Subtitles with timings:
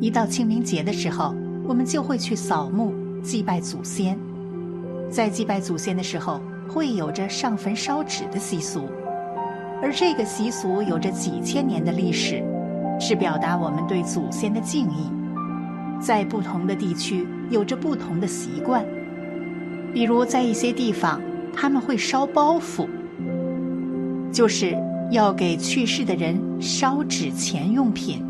[0.00, 1.34] 一到清明节的时候，
[1.66, 4.16] 我们就会去扫墓祭拜祖先。
[5.10, 8.88] 在祭拜祖先的时候，会有着上坟烧纸的习俗，
[9.82, 12.44] 而这个习俗有着几千年的历史，
[13.00, 15.10] 是表达我们对祖先的敬意。
[16.00, 18.84] 在不同的地区有着不同的习惯，
[19.92, 21.20] 比如在一些地方，
[21.52, 22.86] 他们会烧包袱，
[24.30, 24.76] 就是
[25.10, 28.24] 要给去世的人烧纸钱用品。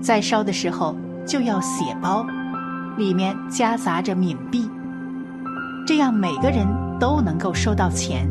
[0.00, 0.96] 在烧的时候
[1.26, 2.24] 就要写包，
[2.96, 4.70] 里面夹杂着冥币，
[5.86, 6.66] 这样每个人
[6.98, 8.28] 都能够收到钱。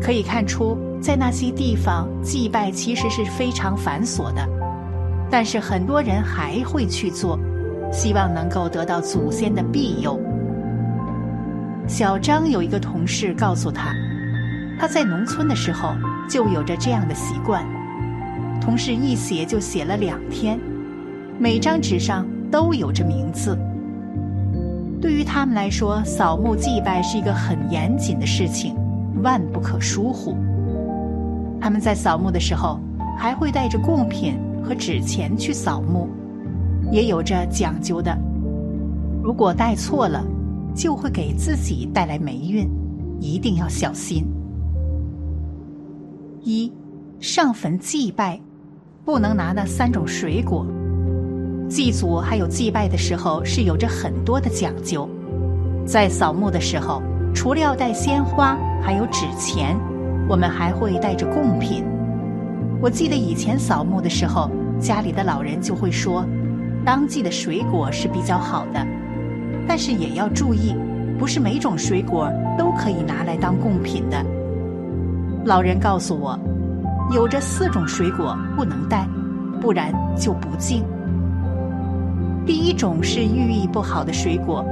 [0.00, 4.48] 可以看出，在那些地方祭拜其实是非常繁琐的，
[5.30, 7.38] 但是很多人还会去做，
[7.92, 10.18] 希望能够得到祖先的庇佑。
[11.86, 13.92] 小张有一个同事告诉他，
[14.78, 15.94] 他在农村的时候
[16.28, 17.64] 就有着这样的习惯。
[18.60, 20.60] 同事一写就写了两天，
[21.38, 23.58] 每张纸上都有着名字。
[25.00, 28.76] 对于他们来说，扫墓祭拜是一个很严谨的事情，
[29.22, 30.36] 万不可疏忽。
[31.58, 32.78] 他们在扫墓的时候，
[33.16, 36.08] 还会带着贡品和纸钱去扫墓，
[36.92, 38.16] 也有着讲究的。
[39.22, 40.22] 如果带错了，
[40.74, 42.68] 就会给自己带来霉运，
[43.20, 44.26] 一定要小心。
[46.42, 46.70] 一，
[47.20, 48.40] 上坟祭拜。
[49.04, 50.66] 不能拿那三种水果。
[51.68, 55.08] 祭祖还有祭拜的时候是有着很多的讲究，
[55.86, 57.02] 在扫墓的时候，
[57.34, 59.76] 除了要带鲜花，还有纸钱，
[60.28, 61.84] 我们还会带着贡品。
[62.80, 66.24] 我记得以前扫墓的时候，家里的老人就会说，
[66.84, 68.86] 当季的水果是比较好的，
[69.66, 70.74] 但是也要注意，
[71.18, 74.24] 不是每种水果都可以拿来当贡品的。
[75.44, 76.38] 老人告诉我。
[77.12, 79.04] 有着四种水果不能带，
[79.60, 80.84] 不然就不敬。
[82.46, 84.64] 第一种是寓意不好的水果，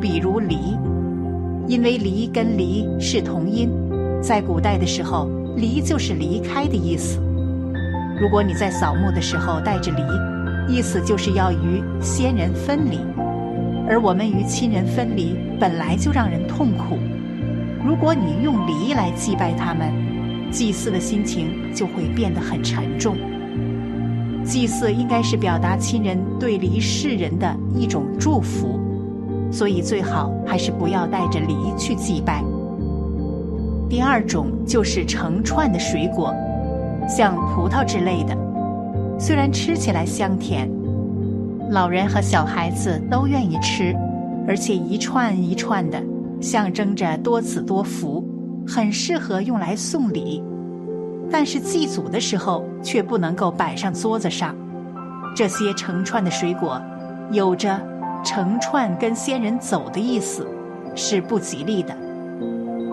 [0.00, 0.78] 比如梨，
[1.66, 3.68] 因为梨跟离是同音，
[4.22, 7.18] 在古代的时候，离就是离开的意思。
[8.20, 10.02] 如果你在扫墓的时候带着梨，
[10.72, 13.00] 意思就是要与先人分离，
[13.88, 16.96] 而我们与亲人分离本来就让人痛苦，
[17.84, 20.09] 如果你用梨来祭拜他们。
[20.50, 23.16] 祭祀的心情就会变得很沉重。
[24.44, 28.80] 祭祀应该是表达亲人对离世人的一种祝福，
[29.52, 32.42] 所以最好还是不要带着梨去祭拜。
[33.88, 36.34] 第二种就是成串的水果，
[37.08, 38.36] 像葡萄之类的，
[39.18, 40.70] 虽然吃起来香甜，
[41.70, 43.94] 老人和小孩子都愿意吃，
[44.48, 46.02] 而且一串一串的，
[46.40, 48.24] 象征着多子多福。
[48.70, 50.40] 很适合用来送礼，
[51.28, 54.54] 但是祭祖的时候却不能够摆上桌子上。
[55.34, 56.80] 这些成串的水果，
[57.32, 57.80] 有着
[58.24, 60.46] 成串跟先人走的意思，
[60.94, 61.96] 是不吉利的。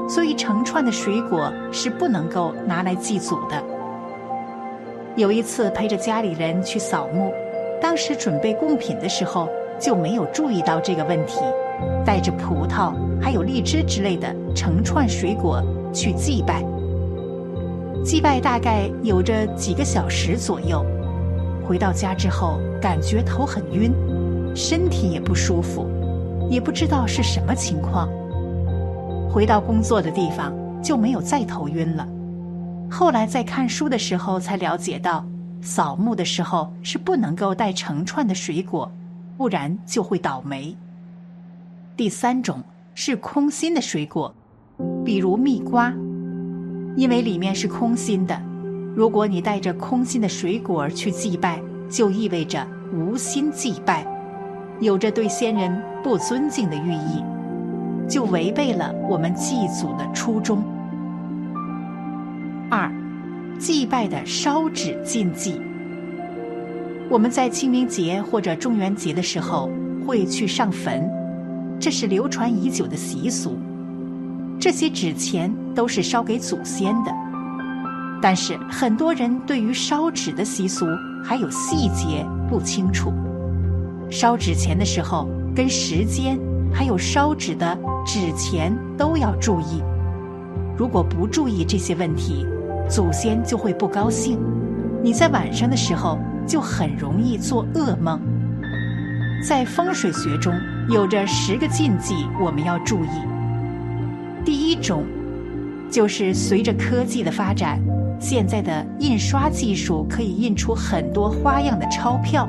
[0.10, 3.64] 所以成串的水果是不能够拿来祭祖的。
[5.16, 7.32] 有一次陪着家里人去扫墓，
[7.80, 9.48] 当时准备贡品的时候
[9.80, 11.40] 就没有注意到这个问题。
[12.04, 15.62] 带着葡萄还有荔枝之类的成串水果
[15.94, 16.64] 去祭拜，
[18.04, 20.84] 祭拜大概有着几个小时左右。
[21.68, 23.94] 回到家之后，感觉头很晕，
[24.56, 25.86] 身体也不舒服，
[26.50, 28.10] 也不知道是什么情况。
[29.30, 32.08] 回到工作的地方就没有再头晕了。
[32.90, 35.24] 后来在看书的时候才了解到，
[35.62, 38.90] 扫墓的时候是不能够带成串的水果，
[39.38, 40.76] 不然就会倒霉。
[41.96, 42.64] 第三种
[42.96, 44.34] 是空心的水果，
[45.06, 45.94] 比如蜜瓜，
[46.96, 48.42] 因为里面是空心的。
[48.96, 54.06] 如果你带着空心的水果去祭拜，就意味着无心祭拜，
[54.80, 57.24] 有着对先人不尊敬的寓意，
[58.10, 60.64] 就违背了我们祭祖的初衷。
[62.70, 62.92] 二，
[63.60, 65.62] 祭拜的烧纸禁忌。
[67.10, 69.70] 我们在清明节或者中元节的时候
[70.06, 71.10] 会去上坟。
[71.80, 73.58] 这是流传已久的习俗，
[74.60, 77.12] 这些纸钱都是烧给祖先的。
[78.20, 80.86] 但是很多人对于烧纸的习俗
[81.24, 83.14] 还有细节不清楚，
[84.10, 86.38] 烧纸钱的时候跟时间
[86.74, 89.84] 还有烧纸的纸钱都要注意。
[90.76, 92.44] 如果不注意这些问题，
[92.90, 94.40] 祖先就会不高兴，
[95.04, 98.20] 你在晚上的时候就很容易做噩梦。
[99.48, 100.54] 在风水学中。
[100.90, 103.10] 有着十个禁忌，我们要注意。
[104.46, 105.04] 第一种，
[105.92, 107.78] 就是随着科技的发展，
[108.22, 112.48] 现在的印刷技术可以印出很多花样的钞票，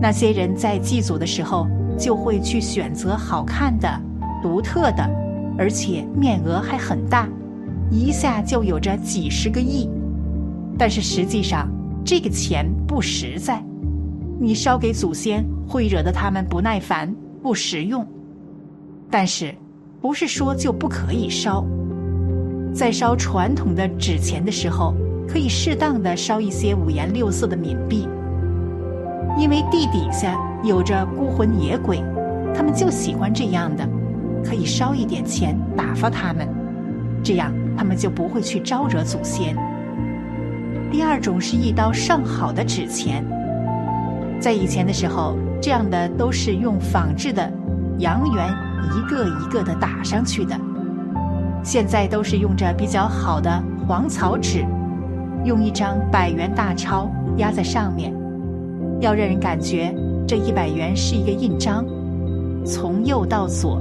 [0.00, 3.88] 那些人在祭祖的时候，就会去选择好看的、
[4.42, 5.08] 独特的，
[5.56, 7.28] 而且面额还很大，
[7.88, 9.88] 一下就有着几十个亿。
[10.76, 11.70] 但是实际上，
[12.04, 13.62] 这个钱不实在，
[14.40, 18.06] 你烧给祖先会惹得他们不耐烦、不实用。
[19.08, 19.54] 但是，
[20.00, 21.64] 不是说就不可以烧。
[22.74, 24.94] 在烧传统的纸钱的时候，
[25.28, 28.08] 可以适当的烧一些五颜六色的冥币，
[29.38, 32.02] 因为地底下有着孤魂野鬼，
[32.54, 33.88] 他们就喜欢这样的，
[34.44, 36.48] 可以烧一点钱打发他们，
[37.22, 39.56] 这样他们就不会去招惹祖先。
[40.92, 43.24] 第二种是一刀上好的纸钱，
[44.38, 47.50] 在以前的时候，这样的都是用仿制的
[47.98, 48.54] 阳元
[48.94, 50.54] 一个一个的打上去的，
[51.64, 53.50] 现在都是用着比较好的
[53.88, 54.66] 黄草纸，
[55.46, 58.12] 用一张百元大钞压在上面，
[59.00, 59.94] 要让人感觉
[60.28, 61.86] 这一百元是一个印章，
[62.66, 63.80] 从右到左，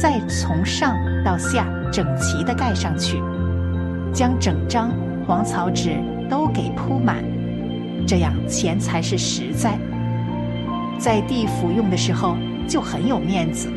[0.00, 0.94] 再从上
[1.24, 3.20] 到下整齐的盖上去，
[4.12, 4.92] 将整张
[5.26, 5.96] 黄草纸。
[6.32, 7.22] 都给铺满，
[8.06, 9.78] 这样钱才是实在。
[10.98, 13.68] 在地府用的时候就很有面子，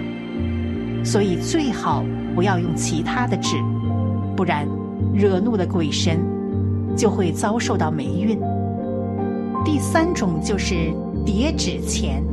[1.03, 2.01] 所以最好
[2.33, 3.57] 不要用其他的纸，
[4.37, 4.65] 不然
[5.13, 6.17] 惹怒了鬼神，
[6.95, 8.39] 就会遭受到霉运。
[9.65, 10.93] 第三种就是
[11.25, 12.23] 叠纸钱，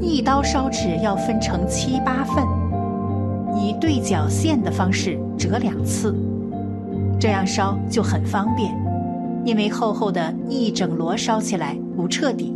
[0.00, 2.42] 一刀烧纸要分成七八份，
[3.58, 6.16] 以对角线的方式折两次，
[7.20, 8.72] 这样烧就很方便。
[9.44, 12.54] 因为厚厚的一整摞烧起来不彻底，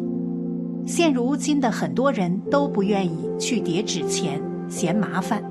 [0.86, 5.42] 现如今的很多人都不愿意去叠纸钱，嫌麻烦，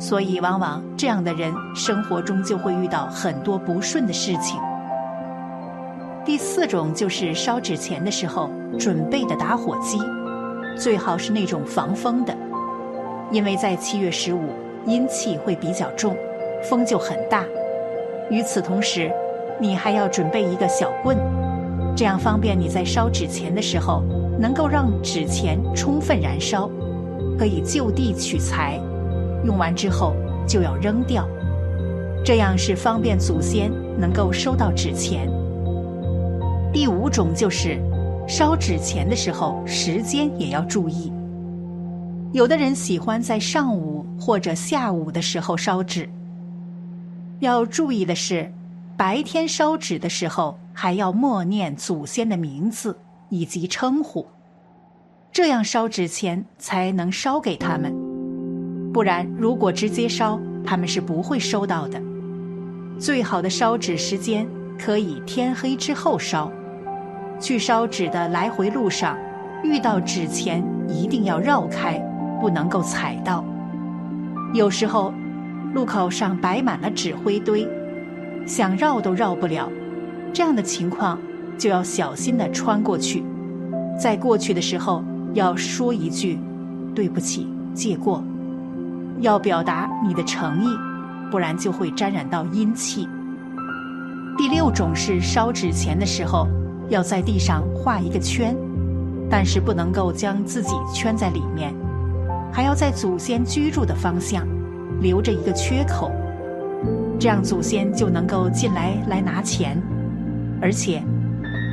[0.00, 4.60] 所以往往这样的人生活中就会遇到很多不顺的事情。
[6.24, 9.98] 第四种就是烧纸钱的时候准备的打火机，
[10.76, 12.36] 最好是那种防风的，
[13.30, 14.40] 因为在七月十五
[14.84, 16.16] 阴气会比较重，
[16.64, 17.44] 风就很大。
[18.30, 19.08] 与此同时。
[19.62, 21.16] 你还要准备一个小棍，
[21.94, 24.02] 这样方便你在烧纸钱的时候，
[24.36, 26.68] 能够让纸钱充分燃烧，
[27.38, 28.80] 可以就地取材，
[29.44, 30.16] 用完之后
[30.48, 31.28] 就要扔掉，
[32.24, 35.30] 这样是方便祖先能够收到纸钱。
[36.72, 37.80] 第五种就是
[38.26, 41.12] 烧纸钱的时候，时间也要注意。
[42.32, 46.08] 有的人喜欢在上午或者下午的时候烧纸，
[47.38, 48.52] 要注意的是。
[48.96, 52.98] 白天烧纸的时候，还要默念祖先的名字
[53.30, 54.26] 以及称呼，
[55.32, 57.92] 这样烧纸钱才能烧给他们。
[58.92, 62.00] 不然，如果直接烧，他们是不会收到的。
[62.98, 64.46] 最好的烧纸时间
[64.78, 66.50] 可以天黑之后烧。
[67.40, 69.18] 去烧纸的来回路上，
[69.64, 71.98] 遇到纸钱一定要绕开，
[72.40, 73.44] 不能够踩到。
[74.54, 75.12] 有时候，
[75.74, 77.66] 路口上摆满了纸灰堆。
[78.46, 79.68] 想绕都绕不了，
[80.32, 81.18] 这样的情况
[81.56, 83.22] 就要小心的穿过去，
[84.00, 85.02] 在过去的时候
[85.34, 86.38] 要说一句
[86.94, 88.22] “对不起，借过”，
[89.20, 90.68] 要表达你的诚意，
[91.30, 93.08] 不然就会沾染到阴气。
[94.36, 96.48] 第六种是烧纸钱的时候，
[96.88, 98.56] 要在地上画一个圈，
[99.30, 101.72] 但是不能够将自己圈在里面，
[102.52, 104.46] 还要在祖先居住的方向
[105.00, 106.10] 留着一个缺口。
[107.22, 109.80] 这样祖先就能够进来来拿钱，
[110.60, 111.00] 而且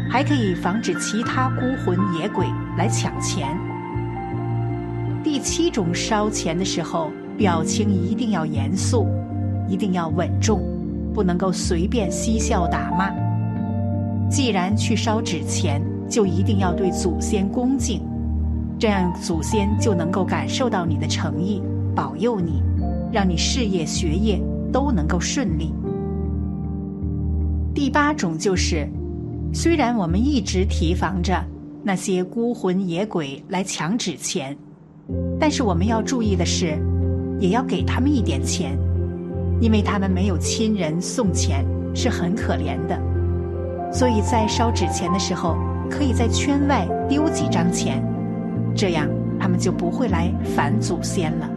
[0.07, 2.45] 还可以防止其他孤魂野鬼
[2.77, 3.57] 来抢钱。
[5.23, 9.07] 第七种烧钱的时候，表情一定要严肃，
[9.67, 10.61] 一定要稳重，
[11.15, 13.09] 不能够随便嬉笑打骂。
[14.29, 18.03] 既然去烧纸钱，就一定要对祖先恭敬，
[18.77, 21.59] 这样祖先就能够感受到你的诚意，
[21.95, 22.61] 保佑你，
[23.11, 24.39] 让你事业学业。
[24.71, 25.73] 都能够顺利。
[27.73, 28.87] 第八种就是，
[29.53, 31.43] 虽然我们一直提防着
[31.83, 34.55] 那些孤魂野鬼来抢纸钱，
[35.39, 36.77] 但是我们要注意的是，
[37.39, 38.77] 也要给他们一点钱，
[39.61, 42.99] 因为他们没有亲人送钱是很可怜的。
[43.91, 45.55] 所以在烧纸钱的时候，
[45.89, 48.03] 可以在圈外丢几张钱，
[48.75, 49.07] 这样
[49.39, 51.49] 他们就不会来烦祖先了。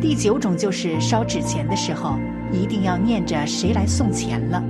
[0.00, 2.16] 第九种就是烧纸钱的时候，
[2.52, 4.62] 一定要念着谁来送钱了，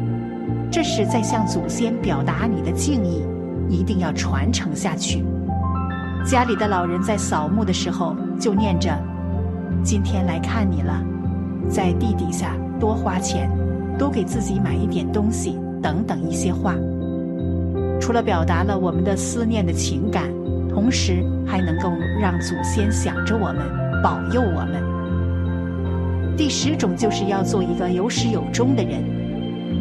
[0.71, 3.23] 这是在向祖先表达你的敬意，
[3.69, 5.23] 一定要传承下去。
[6.25, 8.91] 家里的老人在扫墓的时候就念着
[9.85, 11.03] “今天来看你了”，
[11.69, 13.51] 在地底下多花钱，
[13.99, 16.75] 多给自己买一点东西等等一些话，
[18.01, 20.25] 除了表达了我们的思念的情感。
[20.71, 23.59] 同时还能够让祖先想着我们，
[24.01, 24.88] 保佑我们。
[26.39, 29.03] 第十种就是要做一个有始有终的人，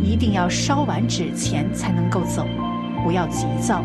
[0.04, 2.44] 一定要烧完纸钱才能够走，
[3.04, 3.84] 不要急躁，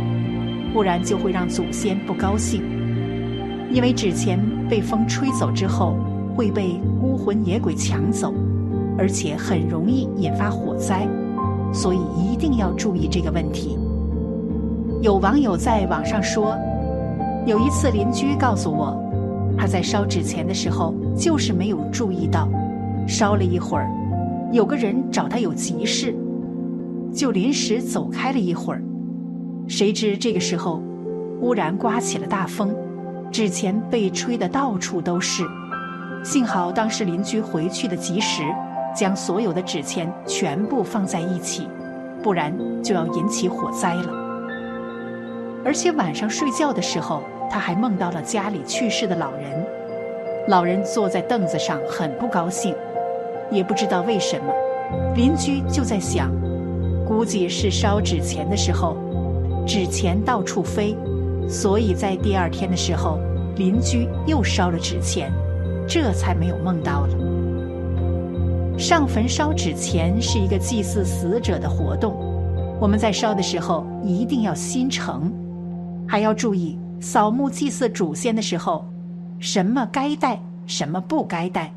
[0.72, 2.62] 不然就会让祖先不高兴。
[3.70, 5.94] 因为纸钱被风吹走之后
[6.34, 8.32] 会被孤魂野鬼抢走，
[8.96, 11.06] 而且很容易引发火灾，
[11.74, 13.78] 所以一定要注意这个问题。
[15.02, 16.56] 有网友在网上说，
[17.44, 18.98] 有一次邻居告诉我，
[19.58, 22.48] 他在烧纸钱的时候就是没有注意到。
[23.06, 23.90] 烧了一会儿，
[24.52, 26.14] 有个人找他有急事，
[27.12, 28.82] 就临时走开了一会儿。
[29.66, 30.82] 谁知这个时候，
[31.40, 32.74] 忽然刮起了大风，
[33.30, 35.44] 纸钱被吹得到处都是。
[36.22, 38.44] 幸好当时邻居回去的及时，
[38.94, 41.66] 将所有的纸钱全部放在一起，
[42.22, 44.12] 不然就要引起火灾了。
[45.64, 49.66] 而且晚上睡觉的时候，他还梦到了家里去世的老人，
[50.48, 52.74] 老人坐在凳子上，很不高兴。
[53.50, 54.52] 也不知道为什么，
[55.14, 56.32] 邻居就在想，
[57.06, 58.96] 估计是烧纸钱的时候，
[59.66, 60.96] 纸钱到处飞，
[61.48, 63.18] 所以在第二天的时候，
[63.56, 65.30] 邻居又烧了纸钱，
[65.86, 68.78] 这才没有梦到了。
[68.78, 72.16] 上坟烧纸钱是一个祭祀死者的活动，
[72.80, 75.30] 我们在烧的时候一定要心诚，
[76.08, 78.82] 还要注意扫墓祭祀祖先的时候，
[79.42, 81.74] 什么该带，什么不该带。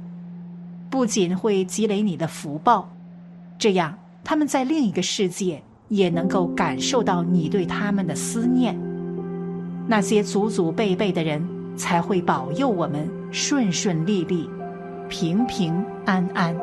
[0.88, 2.88] 不仅会积累你的福报，
[3.58, 8.78] 这样他们在另一个世界也能够感受到你对他们的思念。
[9.88, 11.44] 那些祖祖辈辈的人
[11.76, 14.48] 才会保佑我们顺顺利利、
[15.10, 16.56] 平平安安。